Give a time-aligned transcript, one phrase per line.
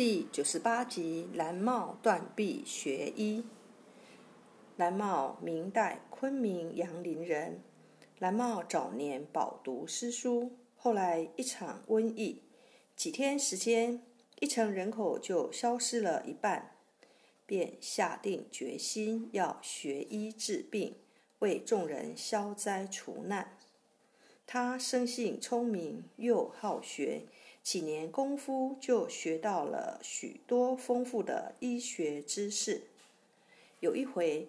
[0.00, 3.44] 第九十八集：蓝帽断臂学医。
[4.78, 7.60] 蓝帽，明代昆明阳陵人。
[8.18, 12.40] 蓝帽早年饱读诗书，后来一场瘟疫，
[12.96, 14.02] 几天时间，
[14.38, 16.76] 一城人口就消失了一半，
[17.44, 20.94] 便下定决心要学医治病，
[21.40, 23.58] 为众人消灾除难。
[24.46, 27.24] 他生性聪明，又好学。
[27.62, 32.84] 几年功夫就学到了许多丰富的医学知识。
[33.80, 34.48] 有一回，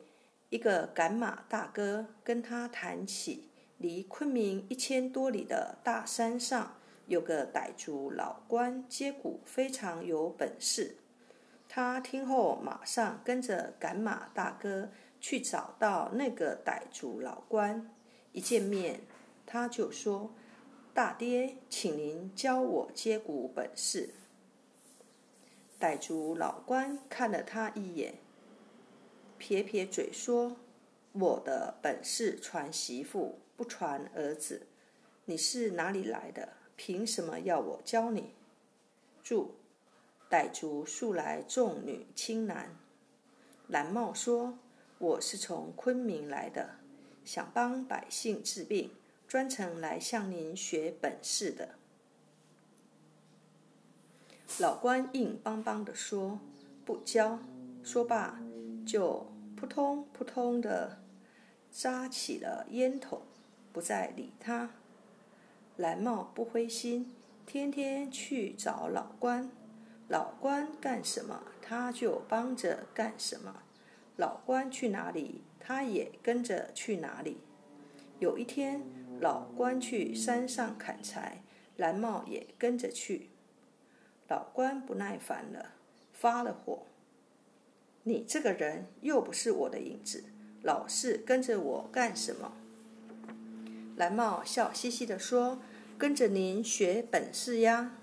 [0.49, 6.77] 一个赶马大哥跟他谈起，离昆明一千多里的大山上
[7.07, 10.95] 有个傣族老官接骨非常有本事。
[11.67, 14.89] 他听后马上跟着赶马大哥
[15.19, 17.93] 去找到那个傣族老官，
[18.31, 19.01] 一见面
[19.45, 20.33] 他就说。
[20.93, 24.09] 大爹，请您教我接骨本事。
[25.79, 28.15] 傣族老官看了他一眼，
[29.37, 30.57] 撇撇嘴说
[31.13, 34.67] ：“我的本事传媳妇，不传儿子。
[35.23, 36.49] 你是哪里来的？
[36.75, 38.33] 凭什么要我教你？”
[39.23, 39.55] 注：
[40.29, 42.75] 傣族素来重女轻男。
[43.69, 44.59] 蓝帽说
[44.99, 46.71] ：“我是从昆明来的，
[47.23, 48.91] 想帮百姓治病。”
[49.31, 51.75] 专程来向您学本事的，
[54.59, 56.41] 老官硬邦邦地说
[56.83, 57.39] ：“不教。”
[57.81, 58.41] 说罢，
[58.85, 61.01] 就扑通扑通的
[61.71, 63.21] 扎起了烟筒，
[63.71, 64.71] 不再理他。
[65.77, 67.15] 蓝帽不灰心，
[67.45, 69.49] 天天去找老官，
[70.09, 73.53] 老官干什么，他就帮着干什么；
[74.17, 77.37] 老官去哪里，他也跟着去哪里。
[78.19, 78.83] 有一天，
[79.21, 81.43] 老关去山上砍柴，
[81.77, 83.29] 蓝帽也跟着去。
[84.27, 85.73] 老关不耐烦了，
[86.11, 86.87] 发了火
[88.01, 90.23] ：“你这个人又不是我的影子，
[90.63, 92.53] 老是跟着我干什么？”
[93.95, 95.61] 蓝帽笑嘻嘻地说
[95.99, 97.95] ：“跟着您学本事呀。”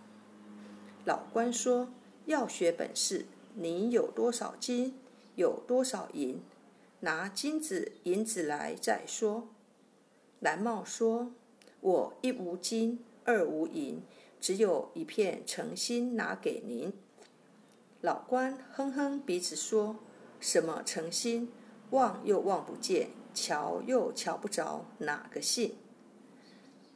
[1.05, 1.93] 老关说
[2.27, 4.95] ：“要学本事，您有多少金，
[5.35, 6.41] 有多少银，
[7.01, 9.49] 拿金子银子来再说。”
[10.41, 11.33] 蓝帽说
[11.81, 14.03] ：“我一无金，二无银，
[14.41, 16.93] 只有一片诚心拿给您。”
[18.01, 19.97] 老关哼哼鼻子说
[20.39, 21.51] ：“什么诚心？
[21.91, 25.77] 望又望不见，瞧又瞧不着，哪个信？”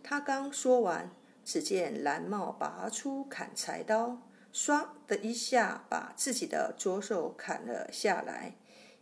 [0.05, 1.11] 他刚说完，
[1.45, 4.23] 只见蓝帽拔出砍柴刀，
[4.53, 8.55] 唰的一下把自己的左手砍了下来，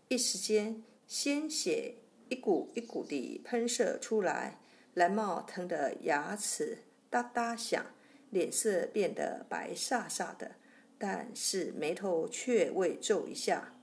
[0.09, 1.97] 一时间鲜血。
[2.31, 4.61] 一股一股地喷射出来，
[4.95, 6.79] 蓝帽疼得牙齿
[7.11, 7.85] 哒哒响，
[8.31, 10.53] 脸色变得白煞煞的，
[10.97, 13.75] 但是眉头却未皱一下。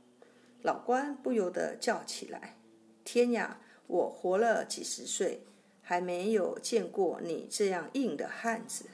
[0.62, 2.56] 老关不由得叫起来
[3.04, 3.60] ：“天呀！
[3.88, 5.44] 我活了几十岁，
[5.82, 8.86] 还没有见过你这样硬的汉子！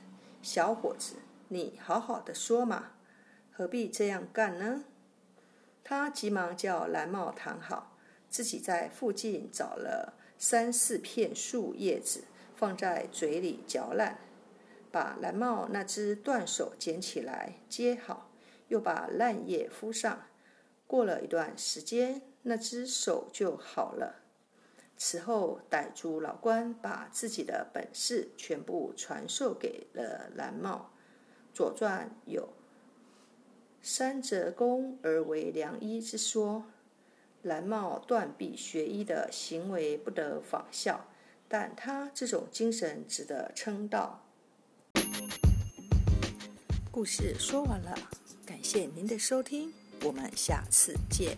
[0.42, 1.16] 小伙子，
[1.50, 2.94] 你好好的说嘛，
[3.52, 4.86] 何必这样干呢？”
[5.84, 7.93] 他急忙叫蓝帽躺好。
[8.34, 12.24] 自己在附近找了三四片树叶子，
[12.56, 14.22] 放在嘴里嚼烂，
[14.92, 18.32] 把蓝帽那只断手捡起来接好，
[18.70, 20.24] 又把烂叶敷上。
[20.88, 24.24] 过了一段时间，那只手就好了。
[24.98, 30.90] 此后，傣族老官把自己的本事全部传授给了蓝帽。
[31.56, 32.50] 《左传》有
[33.84, 36.66] “三折弓而为良医”之说。
[37.44, 41.06] 蓝帽断臂学医的行为不得仿效，
[41.50, 44.24] 但他这种精神值得称道。
[46.90, 47.94] 故事说完了，
[48.46, 49.74] 感谢您的收听，
[50.04, 51.38] 我们下次见。